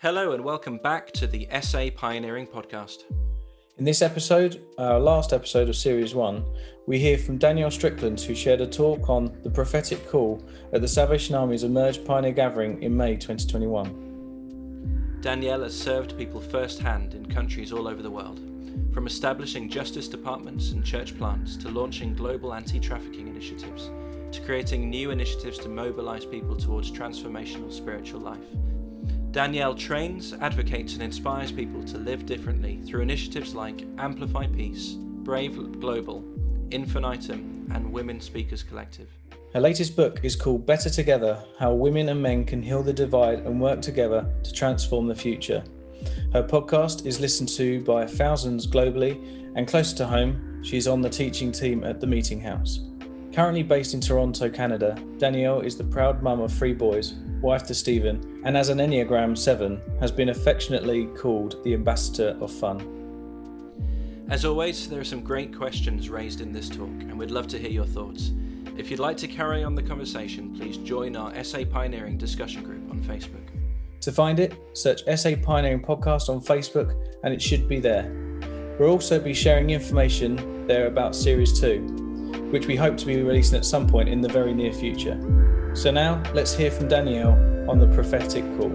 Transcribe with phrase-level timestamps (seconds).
[0.00, 3.04] Hello, and welcome back to the SA Pioneering Podcast.
[3.78, 6.44] In this episode, our last episode of Series 1,
[6.86, 10.88] we hear from Danielle Strickland, who shared a talk on the prophetic call at the
[10.88, 15.20] Salvation Army's Emerge Pioneer Gathering in May 2021.
[15.22, 18.38] Danielle has served people firsthand in countries all over the world,
[18.92, 23.90] from establishing justice departments and church plants to launching global anti trafficking initiatives,
[24.30, 28.44] to creating new initiatives to mobilize people towards transformational spiritual life.
[29.36, 35.78] Danielle trains, advocates, and inspires people to live differently through initiatives like Amplify Peace, Brave
[35.78, 36.24] Global,
[36.70, 39.10] Infinitum, and Women Speakers Collective.
[39.52, 43.40] Her latest book is called Better Together How Women and Men Can Heal the Divide
[43.40, 45.62] and Work Together to Transform the Future.
[46.32, 51.10] Her podcast is listened to by thousands globally, and closer to home, she's on the
[51.10, 52.80] teaching team at the Meeting House.
[53.34, 57.74] Currently based in Toronto, Canada, Danielle is the proud mum of three boys wife to
[57.74, 62.92] Stephen, and as an Enneagram 7, has been affectionately called the ambassador of fun.
[64.28, 67.58] As always, there are some great questions raised in this talk, and we'd love to
[67.58, 68.32] hear your thoughts.
[68.76, 72.90] If you'd like to carry on the conversation, please join our SA Pioneering discussion group
[72.90, 73.48] on Facebook.
[74.00, 78.12] To find it, search SA Pioneering Podcast on Facebook, and it should be there.
[78.78, 83.56] We'll also be sharing information there about Series 2, which we hope to be releasing
[83.56, 85.16] at some point in the very near future.
[85.76, 87.32] So now let's hear from Danielle
[87.68, 88.70] on the prophetic call.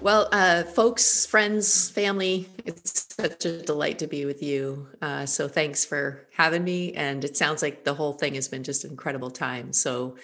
[0.00, 4.88] Well, uh, folks, friends, family, it's such a delight to be with you.
[5.02, 6.94] Uh, so thanks for having me.
[6.94, 9.74] And it sounds like the whole thing has been just an incredible time.
[9.74, 10.16] So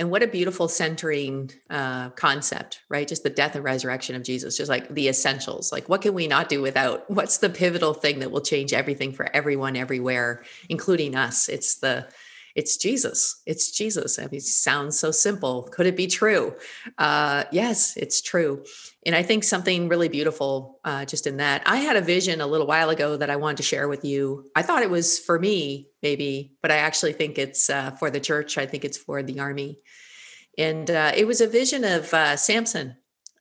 [0.00, 3.06] and what a beautiful centering uh, concept, right?
[3.06, 5.70] Just the death and resurrection of Jesus, just like the essentials.
[5.70, 7.08] Like, what can we not do without?
[7.10, 11.50] What's the pivotal thing that will change everything for everyone, everywhere, including us?
[11.50, 12.08] It's the
[12.54, 13.40] it's Jesus.
[13.46, 14.18] It's Jesus.
[14.18, 15.64] I mean, it sounds so simple.
[15.72, 16.54] Could it be true?
[16.98, 18.64] Uh, yes, it's true.
[19.06, 21.62] And I think something really beautiful uh, just in that.
[21.66, 24.50] I had a vision a little while ago that I wanted to share with you.
[24.54, 28.20] I thought it was for me, maybe, but I actually think it's uh, for the
[28.20, 28.58] church.
[28.58, 29.78] I think it's for the army.
[30.58, 32.96] And uh, it was a vision of uh, Samson,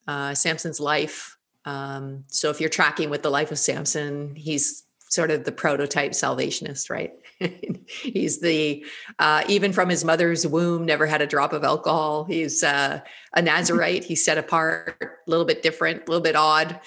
[0.07, 1.38] uh, Samson's life.
[1.66, 6.14] Um, so if you're tracking with the life of Samson, he's sort of the prototype
[6.14, 7.14] salvationist, right?
[7.88, 8.86] he's the
[9.18, 12.24] uh, even from his mother's womb never had a drop of alcohol.
[12.25, 13.02] He's uh,
[13.34, 14.03] a nazarite.
[14.03, 16.80] He's set apart a little bit different a little bit odd.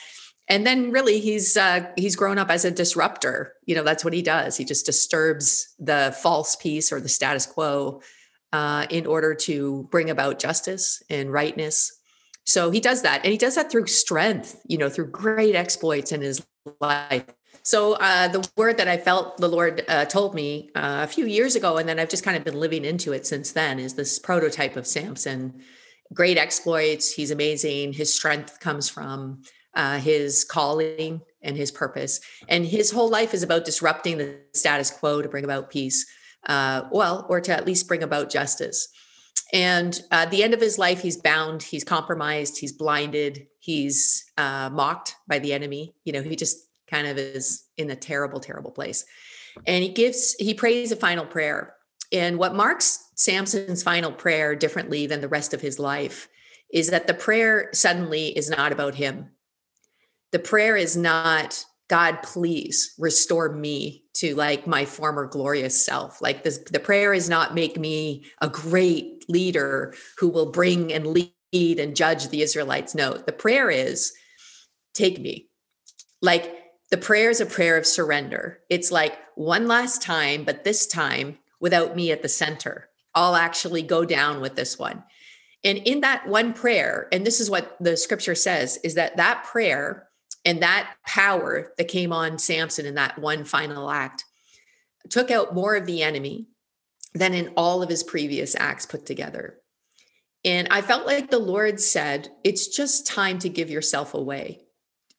[0.49, 3.55] And then really he's uh, he's grown up as a disruptor.
[3.67, 4.57] You know that's what he does.
[4.57, 8.01] He just disturbs the false peace or the status quo
[8.53, 11.99] uh, in order to bring about justice and rightness.
[12.45, 16.13] So he does that and he does that through strength you know through great exploits
[16.13, 16.45] in his
[16.81, 17.25] life
[17.63, 21.27] so uh, the word that I felt the Lord uh, told me uh, a few
[21.27, 23.95] years ago, and then I've just kind of been living into it since then, is
[23.95, 25.61] this prototype of Samson.
[26.13, 27.13] Great exploits.
[27.13, 27.93] He's amazing.
[27.93, 29.43] His strength comes from
[29.75, 34.91] uh, his calling and his purpose, and his whole life is about disrupting the status
[34.91, 36.07] quo to bring about peace.
[36.47, 38.89] Uh, well, or to at least bring about justice.
[39.53, 44.71] And at the end of his life, he's bound, he's compromised, he's blinded, he's uh,
[44.73, 45.95] mocked by the enemy.
[46.05, 46.57] You know, he just
[46.93, 49.05] kind of is in a terrible, terrible place.
[49.67, 51.75] And he gives, he prays a final prayer.
[52.13, 56.29] And what marks Samson's final prayer differently than the rest of his life
[56.73, 59.31] is that the prayer suddenly is not about him.
[60.33, 66.21] The prayer is not, God, please restore me to like my former glorious self.
[66.21, 71.07] Like this, the prayer is not make me a great leader who will bring and
[71.07, 72.95] lead and judge the Israelites.
[72.95, 74.13] No, the prayer is
[74.95, 75.49] take me.
[76.23, 76.62] Like
[76.93, 78.61] the prayer is a prayer of surrender.
[78.69, 82.91] It's like one last time, but this time without me at the center.
[83.15, 85.03] I'll actually go down with this one.
[85.65, 89.45] And in that one prayer, and this is what the scripture says, is that that
[89.45, 90.07] prayer
[90.45, 94.27] and that power that came on Samson in that one final act
[95.09, 96.49] took out more of the enemy
[97.15, 99.57] than in all of his previous acts put together.
[100.45, 104.67] And I felt like the Lord said, it's just time to give yourself away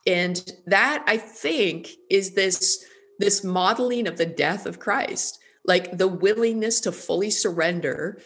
[0.06, 2.86] and that i think is this
[3.20, 8.20] this modeling of the death of christ like the willingness to fully surrender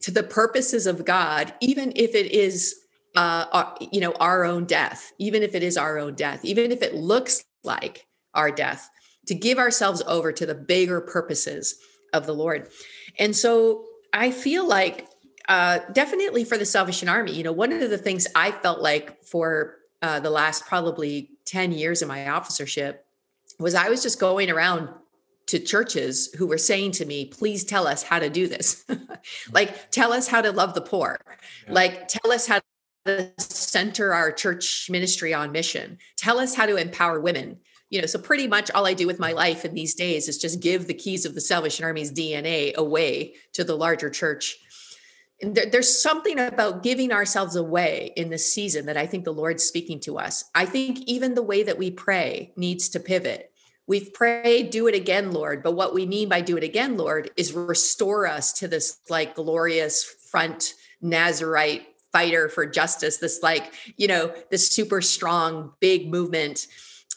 [0.00, 2.76] to the purposes of god even if it is
[3.14, 6.72] uh, our, you know our own death even if it is our own death even
[6.72, 8.88] if it looks like our death
[9.26, 11.78] to give ourselves over to the bigger purposes
[12.12, 12.68] of the lord.
[13.18, 15.08] And so i feel like
[15.48, 19.22] uh, definitely for the salvation army you know one of the things i felt like
[19.24, 23.06] for uh, the last probably 10 years of my officership
[23.58, 24.88] was I was just going around
[25.46, 28.84] to churches who were saying to me, please tell us how to do this.
[29.52, 31.18] like tell us how to love the poor
[31.66, 31.72] yeah.
[31.72, 32.60] like tell us how
[33.06, 37.58] to center our church ministry on mission tell us how to empower women
[37.90, 40.38] you know so pretty much all i do with my life in these days is
[40.38, 44.58] just give the keys of the salvation army's dna away to the larger church
[45.42, 49.64] there, there's something about giving ourselves away in this season that i think the lord's
[49.64, 53.52] speaking to us i think even the way that we pray needs to pivot
[53.86, 55.62] We've prayed, do it again, Lord.
[55.62, 59.34] But what we mean by do it again, Lord, is restore us to this like
[59.34, 66.68] glorious front Nazarite fighter for justice, this like, you know, this super strong, big movement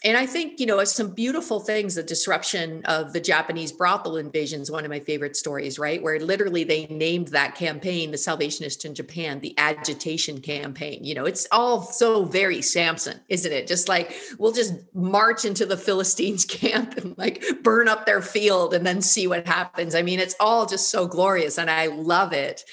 [0.06, 4.62] and I think, you know, some beautiful things, the disruption of the Japanese brothel invasion
[4.62, 6.02] is one of my favorite stories, right?
[6.02, 11.04] Where literally they named that campaign, the Salvationist in Japan, the agitation campaign.
[11.04, 13.66] You know, it's all so very Samson, isn't it?
[13.66, 18.76] Just like we'll just march into the Philistines camp and like burn up their field
[18.76, 19.96] and then see what happens.
[19.96, 22.64] I mean, it's all just so glorious and I love it.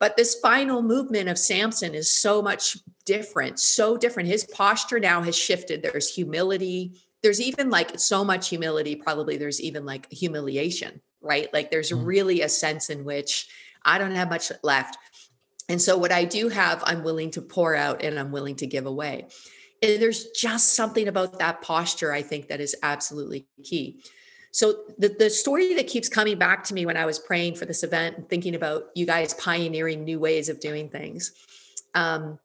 [0.00, 4.28] But this final movement of Samson is so much different, so different.
[4.28, 5.82] His posture now has shifted.
[5.82, 7.00] There's humility.
[7.22, 11.52] There's even like so much humility, probably there's even like humiliation, right?
[11.52, 12.04] Like there's mm-hmm.
[12.04, 13.48] really a sense in which
[13.84, 14.96] I don't have much left.
[15.68, 18.66] And so what I do have, I'm willing to pour out and I'm willing to
[18.66, 19.26] give away.
[19.82, 24.02] And there's just something about that posture, I think, that is absolutely key.
[24.50, 27.64] So the, the story that keeps coming back to me when I was praying for
[27.64, 31.32] this event and thinking about you guys pioneering new ways of doing things
[31.94, 32.38] um,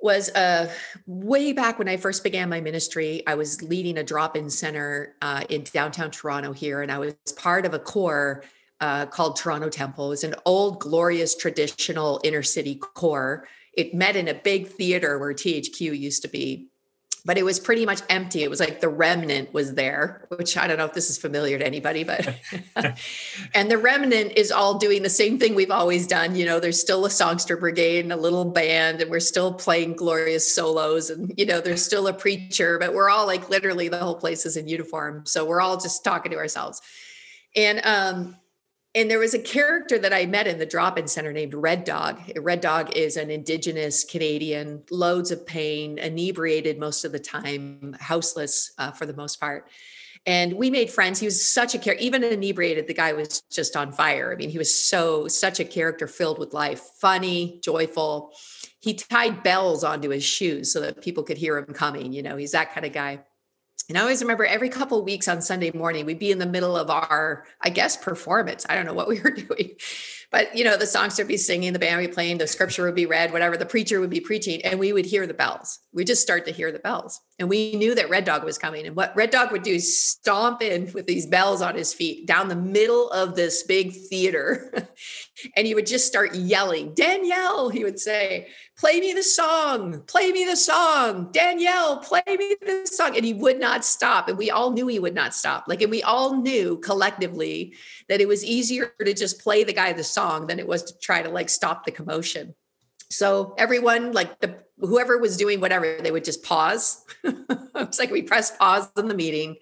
[0.00, 0.70] was uh,
[1.06, 3.22] way back when I first began my ministry.
[3.26, 7.64] I was leading a drop-in center uh, in downtown Toronto here, and I was part
[7.64, 8.44] of a corps
[8.80, 10.06] uh, called Toronto Temple.
[10.06, 13.46] It was an old, glorious, traditional inner city corps.
[13.72, 16.68] It met in a big theater where THQ used to be
[17.24, 18.42] but it was pretty much empty.
[18.42, 21.58] It was like the remnant was there, which I don't know if this is familiar
[21.58, 22.38] to anybody, but
[23.54, 26.36] and the remnant is all doing the same thing we've always done.
[26.36, 29.96] You know, there's still a songster brigade and a little band, and we're still playing
[29.96, 33.98] glorious solos, and you know, there's still a preacher, but we're all like literally the
[33.98, 35.24] whole place is in uniform.
[35.24, 36.82] So we're all just talking to ourselves.
[37.56, 38.36] And um,
[38.94, 42.20] and there was a character that I met in the drop-in center named Red Dog.
[42.36, 48.72] Red Dog is an indigenous Canadian, loads of pain, inebriated most of the time, houseless
[48.78, 49.68] uh, for the most part.
[50.26, 51.20] And we made friends.
[51.20, 54.32] He was such a character, even inebriated, the guy was just on fire.
[54.32, 58.32] I mean, he was so such a character filled with life, funny, joyful.
[58.80, 62.12] He tied bells onto his shoes so that people could hear him coming.
[62.12, 63.20] You know, he's that kind of guy.
[63.88, 66.46] And I always remember every couple of weeks on Sunday morning, we'd be in the
[66.46, 68.64] middle of our, I guess, performance.
[68.68, 69.72] I don't know what we were doing,
[70.30, 72.84] but you know, the songs would be singing, the band would be playing, the scripture
[72.84, 75.80] would be read, whatever, the preacher would be preaching, and we would hear the bells.
[75.92, 77.20] We just start to hear the bells.
[77.38, 78.86] And we knew that Red Dog was coming.
[78.86, 82.26] And what Red Dog would do is stomp in with these bells on his feet
[82.26, 84.72] down the middle of this big theater.
[85.56, 90.32] and he would just start yelling, Danielle, he would say, play me the song, play
[90.32, 93.16] me the song, Danielle, play me the song.
[93.16, 94.28] And he would not stop.
[94.28, 95.64] And we all knew he would not stop.
[95.66, 97.74] Like, and we all knew collectively
[98.08, 100.98] that it was easier to just play the guy the song than it was to
[100.98, 102.54] try to like stop the commotion.
[103.16, 107.04] So everyone, like the whoever was doing whatever, they would just pause.
[107.24, 109.56] it's like we press pause in the meeting,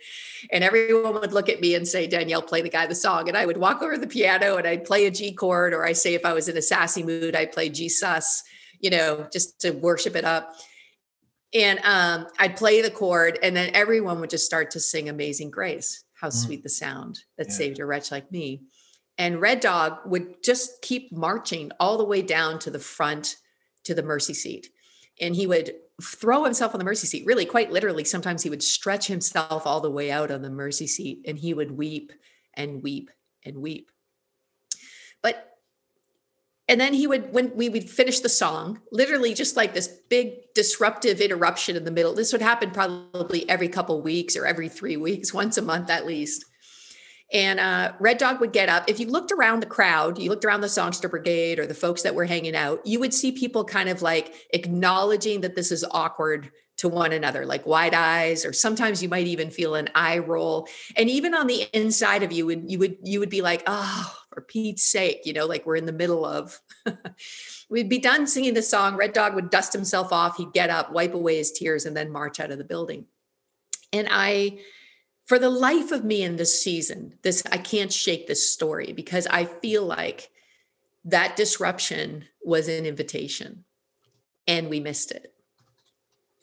[0.51, 3.29] and everyone would look at me and say, Danielle, play the guy the song.
[3.29, 5.93] And I would walk over the piano and I'd play a G chord, or I
[5.93, 8.43] say if I was in a sassy mood, I'd play G sus
[8.83, 10.55] you know, just to worship it up.
[11.55, 15.51] And um, I'd play the chord, and then everyone would just start to sing Amazing
[15.51, 16.05] Grace.
[16.15, 16.33] How mm.
[16.33, 17.55] sweet the sound that yeah.
[17.55, 18.63] saved a wretch like me.
[19.19, 23.37] And Red Dog would just keep marching all the way down to the front
[23.85, 24.69] to the mercy seat.
[25.21, 28.05] And he would throw himself on the mercy seat, really, quite literally.
[28.05, 31.55] Sometimes he would stretch himself all the way out on the mercy seat and he
[31.55, 32.13] would weep
[32.55, 33.11] and weep
[33.45, 33.91] and weep.
[35.23, 35.53] But
[36.69, 40.35] and then he would when we would finish the song literally just like this big
[40.55, 44.97] disruptive interruption in the middle this would happen probably every couple weeks or every three
[44.97, 46.45] weeks once a month at least
[47.33, 50.45] and uh, red dog would get up if you looked around the crowd you looked
[50.45, 53.65] around the songster brigade or the folks that were hanging out you would see people
[53.65, 58.53] kind of like acknowledging that this is awkward to one another like wide eyes or
[58.53, 62.51] sometimes you might even feel an eye roll and even on the inside of you
[62.51, 65.77] and you would you would be like oh for Pete's sake, you know, like we're
[65.77, 66.61] in the middle of.
[67.71, 68.97] We'd be done singing the song.
[68.97, 70.37] Red Dog would dust himself off.
[70.37, 73.07] He'd get up, wipe away his tears, and then march out of the building.
[73.93, 74.59] And I,
[75.33, 79.27] for the life of me in this season, this I can't shake this story because
[79.29, 80.31] I feel like
[81.07, 83.65] that disruption was an invitation
[84.47, 85.33] and we missed it.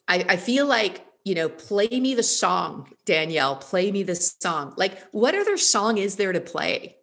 [0.07, 4.73] I, I feel like you know, play me the song, Danielle, play me the song.
[4.75, 6.95] Like, what other song is there to play?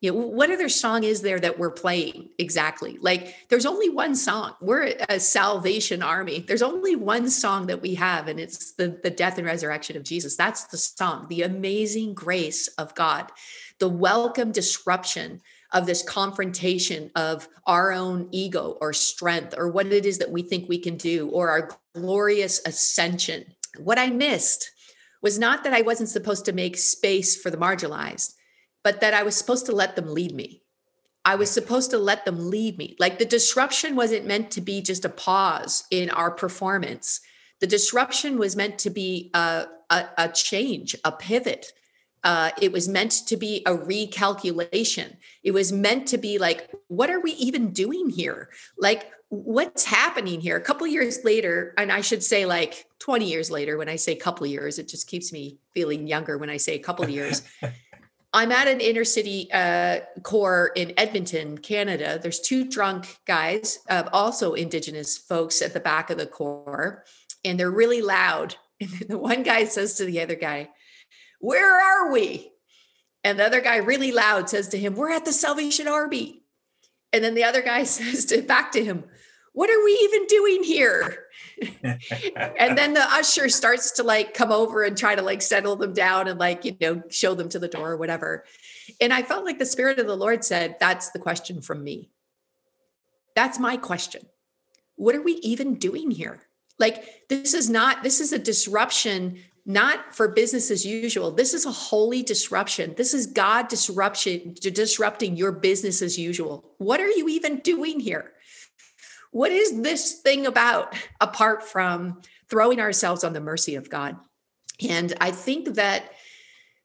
[0.00, 2.98] You know, what other song is there that we're playing exactly?
[3.00, 4.54] Like, there's only one song.
[4.60, 6.44] We're a salvation army.
[6.46, 10.02] There's only one song that we have, and it's the, the death and resurrection of
[10.02, 10.36] Jesus.
[10.36, 13.32] That's the song, the amazing grace of God,
[13.78, 15.40] the welcome disruption
[15.72, 20.42] of this confrontation of our own ego or strength or what it is that we
[20.42, 23.44] think we can do or our glorious ascension.
[23.78, 24.70] What I missed
[25.22, 28.34] was not that I wasn't supposed to make space for the marginalized,
[28.86, 30.62] but that I was supposed to let them lead me.
[31.24, 32.94] I was supposed to let them lead me.
[33.00, 37.20] Like the disruption wasn't meant to be just a pause in our performance.
[37.58, 41.72] The disruption was meant to be a, a, a change, a pivot,
[42.22, 45.16] uh, it was meant to be a recalculation.
[45.42, 48.50] It was meant to be like, what are we even doing here?
[48.78, 50.56] Like, what's happening here?
[50.56, 54.14] A couple years later, and I should say like 20 years later, when I say
[54.14, 57.42] couple years, it just keeps me feeling younger when I say a couple years.
[58.36, 62.20] I'm at an inner city uh, corps in Edmonton, Canada.
[62.22, 67.02] There's two drunk guys, uh, also Indigenous folks at the back of the corps,
[67.46, 68.54] and they're really loud.
[68.78, 70.68] And the one guy says to the other guy,
[71.40, 72.52] where are we?
[73.24, 76.42] And the other guy, really loud, says to him, We're at the Salvation Army.
[77.10, 79.04] And then the other guy says to, back to him,
[79.56, 81.24] What are we even doing here?
[81.82, 85.94] and then the usher starts to like come over and try to like settle them
[85.94, 88.44] down and like, you know, show them to the door or whatever.
[89.00, 92.10] And I felt like the Spirit of the Lord said, That's the question from me.
[93.34, 94.26] That's my question.
[94.96, 96.42] What are we even doing here?
[96.78, 101.30] Like, this is not, this is a disruption not for business as usual.
[101.30, 102.94] This is a holy disruption.
[102.98, 106.74] This is God disruption, disrupting your business as usual.
[106.76, 108.32] What are you even doing here?
[109.30, 114.16] What is this thing about apart from throwing ourselves on the mercy of God?
[114.86, 116.12] And I think that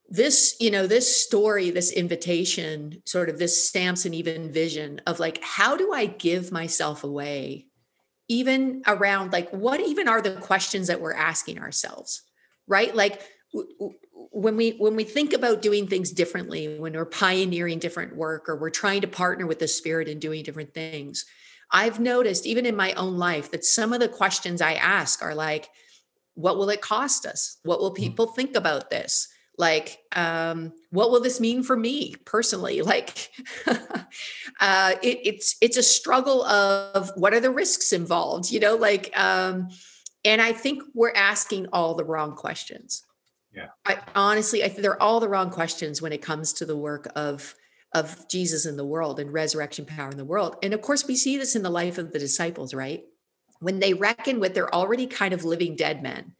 [0.09, 5.41] this, you know, this story, this invitation, sort of this Samson even vision of like,
[5.41, 7.67] how do I give myself away?
[8.27, 12.23] Even around like, what even are the questions that we're asking ourselves?
[12.71, 13.21] right like
[14.31, 18.55] when we when we think about doing things differently when we're pioneering different work or
[18.55, 21.25] we're trying to partner with the spirit in doing different things
[21.71, 25.35] i've noticed even in my own life that some of the questions i ask are
[25.35, 25.69] like
[26.35, 27.95] what will it cost us what will hmm.
[27.95, 33.29] people think about this like um, what will this mean for me personally like
[34.59, 39.11] uh, it, it's it's a struggle of what are the risks involved you know like
[39.19, 39.67] um,
[40.23, 43.03] and I think we're asking all the wrong questions.
[43.53, 43.67] Yeah.
[43.85, 47.11] I honestly, I think they're all the wrong questions when it comes to the work
[47.15, 47.53] of
[47.93, 50.55] of Jesus in the world and resurrection power in the world.
[50.63, 53.03] And of course, we see this in the life of the disciples, right?
[53.59, 56.33] When they reckon with they're already kind of living dead men.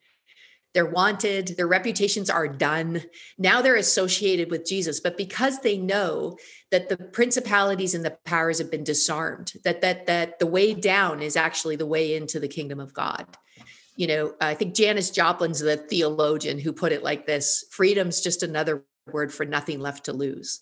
[0.74, 3.04] They're wanted, their reputations are done.
[3.38, 6.38] Now they're associated with Jesus, but because they know
[6.72, 11.22] that the principalities and the powers have been disarmed, that that that the way down
[11.22, 13.28] is actually the way into the kingdom of God
[13.96, 18.42] you know, I think Janis Joplin's the theologian who put it like this freedom's just
[18.42, 20.62] another word for nothing left to lose.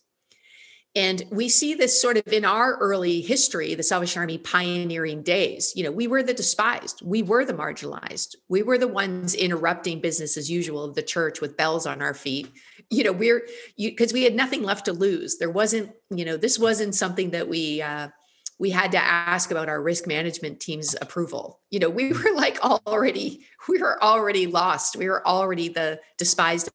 [0.95, 5.71] And we see this sort of in our early history, the Salvation Army pioneering days.
[5.75, 10.01] You know, we were the despised, we were the marginalized, we were the ones interrupting
[10.01, 12.51] business as usual of the church with bells on our feet.
[12.89, 15.37] You know, we're because we had nothing left to lose.
[15.37, 18.09] There wasn't, you know, this wasn't something that we uh,
[18.57, 21.59] we had to ask about our risk management team's approval.
[21.69, 24.95] You know, we were like already, we were already lost.
[24.95, 26.69] We were already the despised,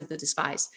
[0.00, 0.68] the despised.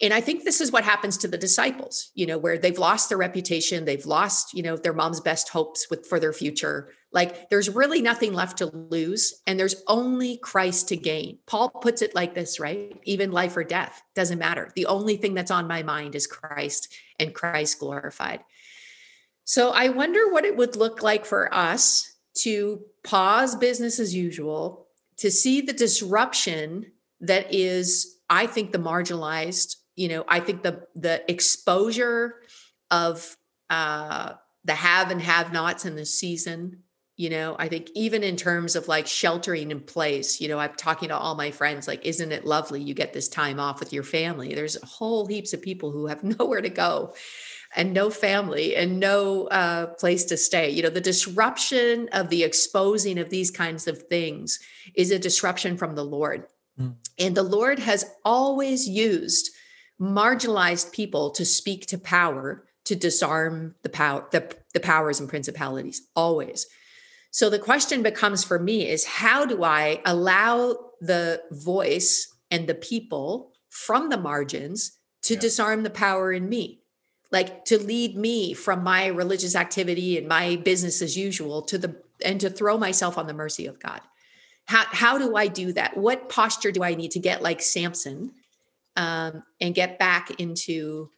[0.00, 3.08] And I think this is what happens to the disciples, you know, where they've lost
[3.08, 6.90] their reputation, they've lost, you know, their mom's best hopes with for their future.
[7.12, 11.38] Like there's really nothing left to lose and there's only Christ to gain.
[11.46, 13.00] Paul puts it like this, right?
[13.04, 14.72] Even life or death doesn't matter.
[14.74, 18.40] The only thing that's on my mind is Christ and Christ glorified.
[19.44, 24.88] So I wonder what it would look like for us to pause business as usual,
[25.18, 29.76] to see the disruption that is, I think, the marginalized.
[29.96, 32.36] You know, I think the the exposure
[32.90, 33.36] of
[33.70, 34.34] uh,
[34.64, 36.80] the have and have nots in this season.
[37.16, 40.74] You know, I think even in terms of like sheltering in place, you know, I'm
[40.74, 43.92] talking to all my friends, like, isn't it lovely you get this time off with
[43.92, 44.52] your family?
[44.52, 47.14] There's whole heaps of people who have nowhere to go
[47.76, 50.70] and no family and no uh, place to stay.
[50.70, 54.58] You know, the disruption of the exposing of these kinds of things
[54.94, 56.46] is a disruption from the Lord.
[56.80, 56.94] Mm.
[57.18, 59.50] And the Lord has always used
[60.00, 66.02] marginalized people to speak to power to disarm the power the, the powers and principalities
[66.16, 66.66] always
[67.30, 72.74] so the question becomes for me is how do i allow the voice and the
[72.74, 75.40] people from the margins to yeah.
[75.40, 76.80] disarm the power in me
[77.34, 81.96] like to lead me from my religious activity and my business as usual to the
[82.24, 84.00] and to throw myself on the mercy of God.
[84.66, 85.96] How how do I do that?
[85.96, 88.32] What posture do I need to get like Samson
[88.96, 91.10] um, and get back into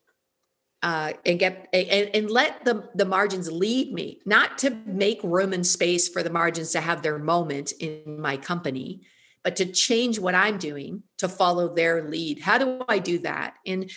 [0.83, 5.53] uh, and get and, and let the the margins lead me, not to make room
[5.53, 9.03] and space for the margins to have their moment in my company,
[9.43, 12.41] but to change what I'm doing to follow their lead.
[12.41, 13.55] How do I do that?
[13.67, 13.91] And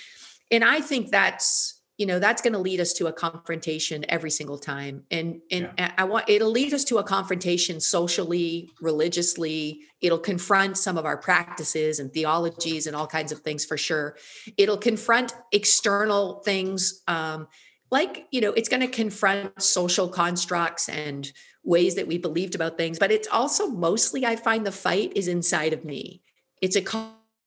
[0.49, 4.31] and I think that's you know that's going to lead us to a confrontation every
[4.31, 5.03] single time.
[5.11, 5.91] And and yeah.
[5.97, 9.81] i want it'll lead us to a confrontation socially religiously.
[10.01, 14.15] It'll confront some of our practices and theologies and all kinds of things for sure.
[14.57, 17.47] It'll confront external things um,
[17.91, 21.29] like you know it's going to confront social constructs and
[21.65, 25.27] ways that we believed about things but it's also mostly i find the fight is
[25.27, 26.21] inside of me.
[26.61, 26.85] It's a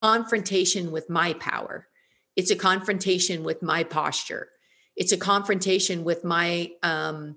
[0.03, 1.87] confrontation with my power
[2.37, 4.49] it's a confrontation with my posture.
[4.97, 7.37] It's a confrontation with my um,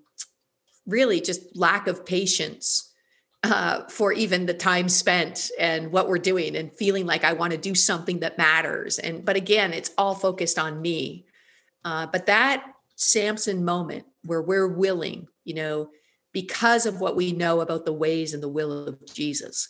[0.86, 2.92] really just lack of patience
[3.44, 7.52] uh, for even the time spent and what we're doing and feeling like I want
[7.52, 8.98] to do something that matters.
[8.98, 11.25] And but again, it's all focused on me.
[11.84, 15.90] Uh, but that Samson moment where we're willing, you know,
[16.34, 19.70] because of what we know about the ways and the will of Jesus,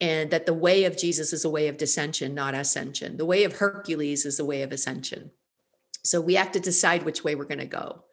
[0.00, 3.16] and that the way of Jesus is a way of descension, not ascension.
[3.16, 5.30] The way of Hercules is a way of ascension.
[6.02, 8.04] So we have to decide which way we're going to go.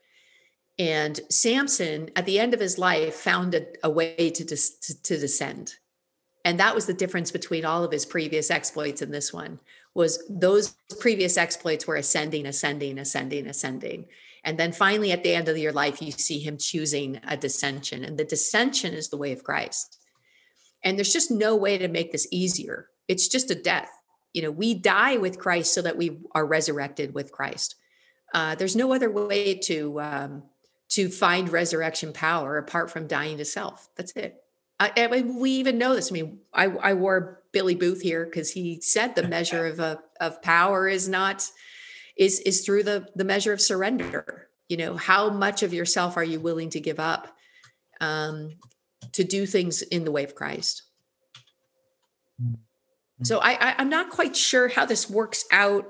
[0.78, 5.02] And Samson, at the end of his life, found a, a way to, dis, to,
[5.04, 5.76] to descend.
[6.46, 9.60] And that was the difference between all of his previous exploits and this one
[9.94, 14.06] was those previous exploits were ascending, ascending, ascending, ascending.
[14.44, 18.06] And then finally, at the end of your life, you see him choosing a descension.
[18.06, 19.98] And the descension is the way of Christ.
[20.88, 22.88] And there's just no way to make this easier.
[23.10, 23.92] It's just a death.
[24.32, 27.76] You know, we die with Christ so that we are resurrected with Christ.
[28.34, 30.44] Uh, there's no other way to um,
[30.92, 33.90] to find resurrection power apart from dying to self.
[33.98, 34.42] That's it.
[34.80, 36.10] I, mean, we even know this.
[36.10, 39.98] I mean, I, I wore Billy Booth here because he said the measure of uh,
[40.22, 41.46] of power is not
[42.16, 44.48] is is through the the measure of surrender.
[44.70, 47.28] You know, how much of yourself are you willing to give up?
[48.00, 48.54] Um,
[49.14, 50.84] to do things in the way of Christ.
[52.42, 53.24] Mm-hmm.
[53.24, 55.90] So I, I am not quite sure how this works out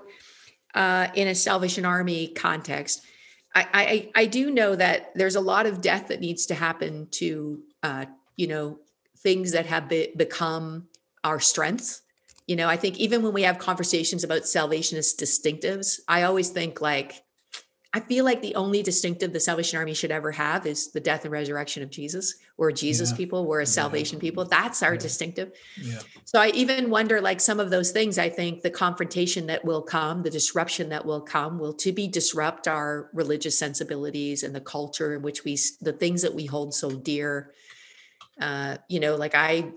[0.73, 3.05] uh, in a Salvation Army context.
[3.53, 7.07] I, I I do know that there's a lot of death that needs to happen
[7.11, 8.79] to uh, you know
[9.17, 10.87] things that have be, become
[11.23, 12.01] our strengths.
[12.45, 16.79] You know, I think even when we have conversations about salvationist distinctives, I always think
[16.79, 17.23] like
[17.97, 21.23] I feel like the only distinctive the Salvation Army should ever have is the death
[21.23, 22.35] and resurrection of Jesus.
[22.55, 23.17] We're Jesus yeah.
[23.17, 24.45] people, we're a salvation people.
[24.45, 24.99] That's our yeah.
[24.99, 25.53] distinctive.
[25.81, 25.97] Yeah.
[26.23, 29.81] So I even wonder like some of those things, I think the confrontation that will
[29.81, 34.61] come, the disruption that will come will to be disrupt our religious sensibilities and the
[34.61, 37.51] culture in which we the things that we hold so dear.
[38.39, 39.71] Uh, you know, like I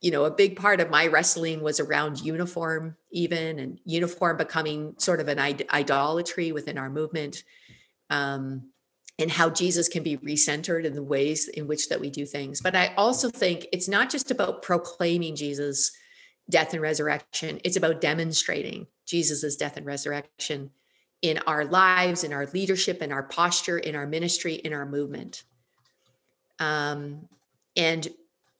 [0.00, 4.94] you know, a big part of my wrestling was around uniform, even and uniform becoming
[4.98, 7.44] sort of an idolatry within our movement,
[8.10, 8.70] um,
[9.18, 12.60] and how Jesus can be recentered in the ways in which that we do things.
[12.60, 15.90] But I also think it's not just about proclaiming Jesus'
[16.50, 20.70] death and resurrection; it's about demonstrating Jesus' death and resurrection
[21.22, 25.44] in our lives, in our leadership, in our posture, in our ministry, in our movement.
[26.58, 27.28] Um,
[27.76, 28.08] and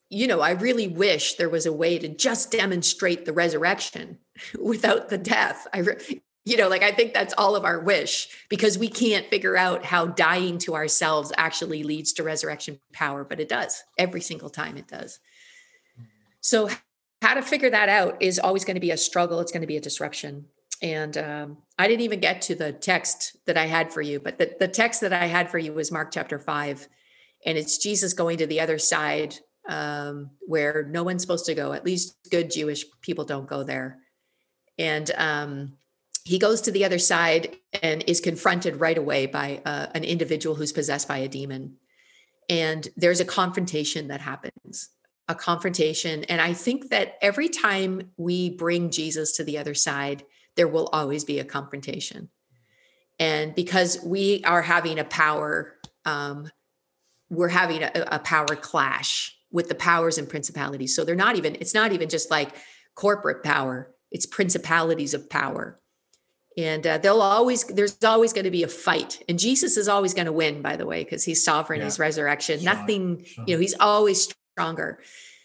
[0.09, 4.19] you know, I really wish there was a way to just demonstrate the resurrection
[4.59, 5.67] without the death.
[5.73, 9.29] I, re- you know, like I think that's all of our wish because we can't
[9.29, 14.21] figure out how dying to ourselves actually leads to resurrection power, but it does every
[14.21, 15.19] single time it does.
[16.41, 16.71] So,
[17.21, 19.41] how to figure that out is always going to be a struggle.
[19.41, 20.47] It's going to be a disruption.
[20.81, 24.39] And um, I didn't even get to the text that I had for you, but
[24.39, 26.87] the, the text that I had for you was Mark chapter five.
[27.45, 29.35] And it's Jesus going to the other side
[29.69, 31.73] um, where no one's supposed to go.
[31.73, 33.99] At least good Jewish people don't go there.
[34.79, 35.73] And um,
[36.27, 40.57] he goes to the other side and is confronted right away by uh, an individual
[40.57, 41.77] who's possessed by a demon.
[42.51, 44.89] And there's a confrontation that happens,
[45.29, 46.25] a confrontation.
[46.25, 50.25] And I think that every time we bring Jesus to the other side,
[50.57, 52.29] there will always be a confrontation.
[53.21, 56.51] And because we are having a power, um,
[57.31, 60.97] we're having a, a power clash with the powers and principalities.
[60.97, 62.51] So they're not even, it's not even just like
[62.97, 65.79] corporate power, it's principalities of power.
[66.57, 69.23] And uh, they'll always, there's always going to be a fight.
[69.29, 71.87] And Jesus is always going to win, by the way, because he's sovereign, yeah.
[71.87, 72.61] he's resurrection.
[72.61, 72.75] Sure.
[72.75, 73.45] Nothing, sure.
[73.47, 74.99] you know, he's always stronger.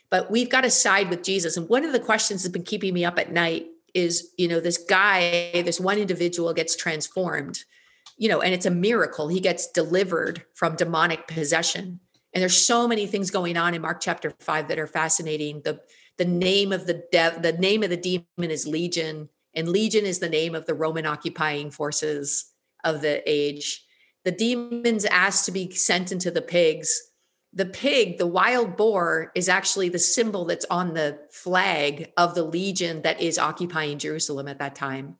[0.09, 1.57] But we've got to side with Jesus.
[1.57, 4.61] And one of the questions that's been keeping me up at night is, you know,
[4.61, 7.63] this guy, this one individual gets transformed
[8.21, 9.29] you know, and it's a miracle.
[9.29, 11.99] He gets delivered from demonic possession.
[12.33, 15.63] And there's so many things going on in Mark chapter five that are fascinating.
[15.63, 15.81] The
[16.17, 20.19] the name of the dev, the name of the demon is Legion, and Legion is
[20.19, 22.51] the name of the Roman occupying forces
[22.83, 23.83] of the age.
[24.23, 26.99] The demons asked to be sent into the pigs.
[27.53, 32.43] The pig, the wild boar, is actually the symbol that's on the flag of the
[32.43, 35.17] legion that is occupying Jerusalem at that time.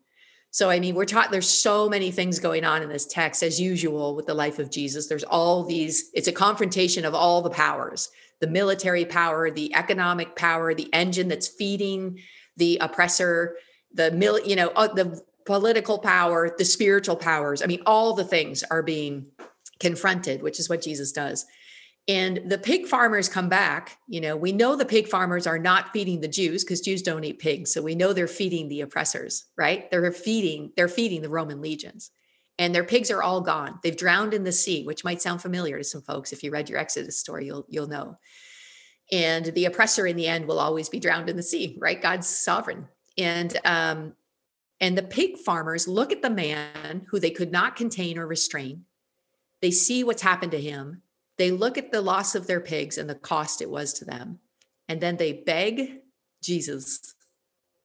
[0.54, 3.60] So, I mean, we're taught there's so many things going on in this text, as
[3.60, 5.08] usual with the life of Jesus.
[5.08, 8.10] There's all these, it's a confrontation of all the powers
[8.42, 12.18] the military power, the economic power, the engine that's feeding
[12.58, 13.56] the oppressor,
[13.94, 17.62] the mil, you know, uh, the political power, the spiritual powers.
[17.62, 19.28] I mean, all the things are being
[19.80, 21.46] confronted, which is what Jesus does.
[22.08, 23.98] And the pig farmers come back.
[24.08, 27.24] You know, we know the pig farmers are not feeding the Jews because Jews don't
[27.24, 27.74] eat pigs.
[27.74, 29.90] So we know they're feeding the oppressors, right?
[29.92, 32.12] They're feeding, they're feeding the Roman legions.
[32.58, 33.80] And their pigs are all gone.
[33.82, 36.32] They've drowned in the sea, which might sound familiar to some folks.
[36.32, 38.18] If you read your Exodus story, you'll you'll know.
[39.12, 42.02] And the oppressor in the end will always be drowned in the sea, right?
[42.02, 42.88] God's sovereign.
[43.22, 44.14] And um,
[44.80, 48.86] and the pig farmers look at the man who they could not contain or restrain.
[49.62, 51.04] They see what's happened to him
[51.42, 54.38] they look at the loss of their pigs and the cost it was to them,
[54.88, 56.02] and then they beg
[56.44, 57.16] Jesus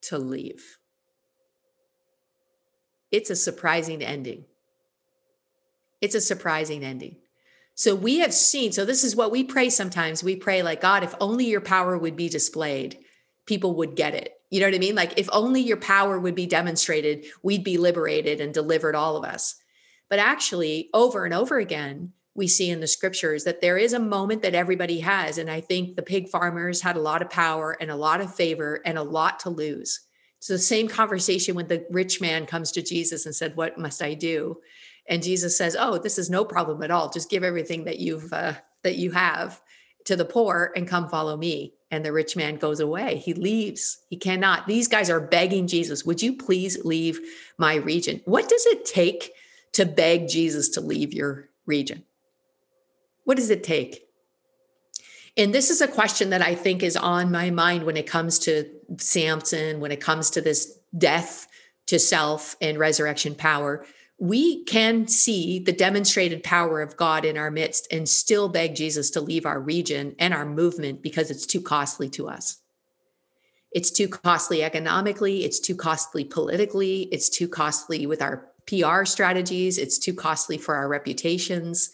[0.03, 0.77] to leave.
[3.11, 4.45] It's a surprising ending.
[6.01, 7.15] It's a surprising ending.
[7.73, 10.23] So we have seen, so this is what we pray sometimes.
[10.23, 12.99] We pray, like, God, if only your power would be displayed,
[13.47, 14.33] people would get it.
[14.51, 14.95] You know what I mean?
[14.95, 19.25] Like, if only your power would be demonstrated, we'd be liberated and delivered, all of
[19.25, 19.55] us.
[20.09, 23.99] But actually, over and over again, we see in the scriptures that there is a
[23.99, 25.37] moment that everybody has.
[25.37, 28.33] And I think the pig farmers had a lot of power and a lot of
[28.33, 30.01] favor and a lot to lose.
[30.37, 34.03] It's the same conversation when the rich man comes to Jesus and said, What must
[34.03, 34.57] I do?
[35.09, 37.09] And Jesus says, Oh, this is no problem at all.
[37.09, 39.59] Just give everything that you've uh, that you have
[40.05, 41.73] to the poor and come follow me.
[41.89, 43.17] And the rich man goes away.
[43.17, 43.99] He leaves.
[44.09, 44.67] He cannot.
[44.67, 47.19] These guys are begging Jesus, Would you please leave
[47.57, 48.21] my region?
[48.25, 49.31] What does it take
[49.73, 52.03] to beg Jesus to leave your region?
[53.23, 54.07] What does it take?
[55.37, 58.39] And this is a question that I think is on my mind when it comes
[58.39, 58.65] to
[58.97, 61.47] Samson, when it comes to this death
[61.85, 63.85] to self and resurrection power.
[64.19, 69.11] We can see the demonstrated power of God in our midst and still beg Jesus
[69.11, 72.57] to leave our region and our movement because it's too costly to us.
[73.71, 79.77] It's too costly economically, it's too costly politically, it's too costly with our PR strategies,
[79.77, 81.91] it's too costly for our reputations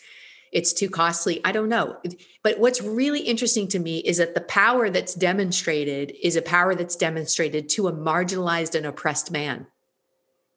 [0.54, 1.42] it's too costly.
[1.44, 1.98] I don't know.
[2.44, 6.76] But what's really interesting to me is that the power that's demonstrated is a power
[6.76, 9.66] that's demonstrated to a marginalized and oppressed man.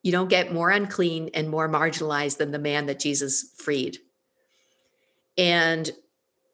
[0.06, 3.98] You don't get more unclean and more marginalized than the man that Jesus freed.
[5.36, 5.90] And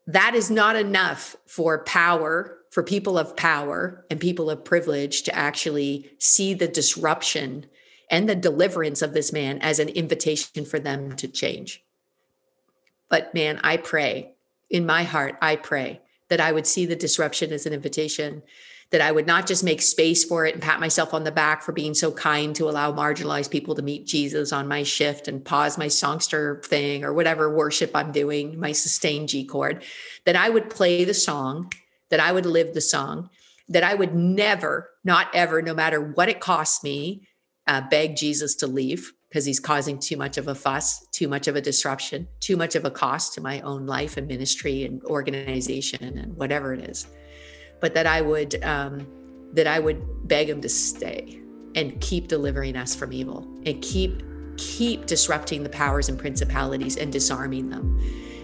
[0.07, 5.35] that is not enough for power, for people of power and people of privilege to
[5.35, 7.67] actually see the disruption
[8.11, 11.85] and the deliverance of this man as an invitation for them to change.
[13.11, 14.33] But man, I pray
[14.71, 18.45] in my heart, I pray that I would see the disruption as an invitation,
[18.93, 21.63] that I would not just make space for it and pat myself on the back
[21.63, 25.45] for being so kind to allow marginalized people to meet Jesus on my shift and
[25.45, 29.83] pause my songster thing or whatever worship I'm doing, my sustained G chord,
[30.27, 31.73] that I would play the song,
[32.11, 33.31] that I would live the song,
[33.69, 37.27] that I would never, not ever, no matter what it costs me,
[37.67, 41.49] uh, beg Jesus to leave because he's causing too much of a fuss, too much
[41.49, 45.03] of a disruption, too much of a cost to my own life and ministry and
[45.05, 47.07] organization and whatever it is.
[47.83, 49.07] But that I would um,
[49.53, 51.39] that I would beg him to stay
[51.75, 54.23] and keep delivering us from evil and keep
[54.57, 57.99] keep disrupting the powers and principalities and disarming them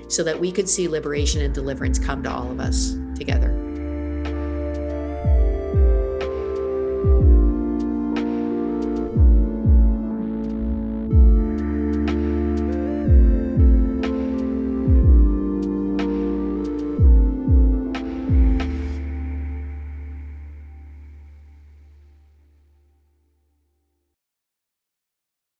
[0.08, 3.67] so that we could see liberation and deliverance come to all of us together.